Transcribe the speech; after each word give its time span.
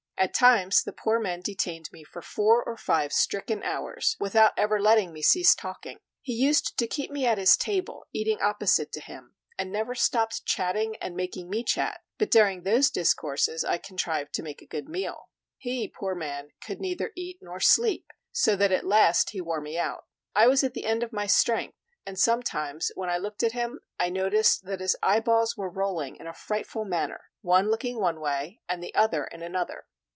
At 0.17 0.35
times 0.35 0.83
the 0.83 0.93
poor 0.93 1.19
man 1.19 1.41
detained 1.41 1.89
me 1.91 2.03
for 2.03 2.21
four 2.21 2.63
or 2.63 2.77
five 2.77 3.11
stricken 3.11 3.63
hours 3.63 4.15
without 4.19 4.53
ever 4.55 4.79
letting 4.79 5.11
me 5.11 5.23
cease 5.23 5.55
talking. 5.55 5.97
He 6.21 6.33
used 6.33 6.77
to 6.77 6.85
keep 6.85 7.09
me 7.09 7.25
at 7.25 7.39
his 7.39 7.57
table, 7.57 8.05
eating 8.13 8.39
opposite 8.39 8.91
to 8.91 8.99
him, 9.01 9.33
and 9.57 9.71
never 9.71 9.95
stopped 9.95 10.45
chatting 10.45 10.95
and 11.01 11.15
making 11.15 11.49
me 11.49 11.63
chat; 11.63 12.01
but 12.19 12.29
during 12.29 12.61
those 12.61 12.91
discourses 12.91 13.65
I 13.65 13.79
contrived 13.79 14.31
to 14.35 14.43
make 14.43 14.61
a 14.61 14.67
good 14.67 14.87
meal. 14.87 15.31
He, 15.57 15.87
poor 15.87 16.13
man, 16.13 16.49
could 16.63 16.79
neither 16.79 17.11
eat 17.17 17.39
nor 17.41 17.59
sleep; 17.59 18.05
so 18.31 18.55
that 18.57 18.71
at 18.71 18.85
last 18.85 19.31
he 19.31 19.41
wore 19.41 19.59
me 19.59 19.79
out. 19.79 20.05
I 20.35 20.45
was 20.45 20.63
at 20.63 20.75
the 20.75 20.85
end 20.85 21.01
of 21.01 21.11
my 21.11 21.25
strength; 21.25 21.79
and 22.05 22.19
sometimes 22.19 22.91
when 22.93 23.09
I 23.09 23.17
looked 23.17 23.41
at 23.41 23.53
him, 23.53 23.79
I 23.99 24.11
noticed 24.11 24.65
that 24.65 24.81
his 24.81 24.95
eyeballs 25.01 25.57
were 25.57 25.67
rolling 25.67 26.15
in 26.17 26.27
a 26.27 26.33
frightful 26.35 26.85
manner, 26.85 27.31
one 27.41 27.71
looking 27.71 27.99
one 27.99 28.19
way 28.19 28.61
and 28.69 28.83
the 28.83 28.93
other 28.93 29.23
in 29.25 29.41
another. 29.41 29.87